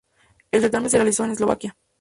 El 0.49 0.61
certamen 0.63 0.89
se 0.89 0.97
realizó 0.97 1.25
en 1.25 1.31
Eslovaquia. 1.33 1.77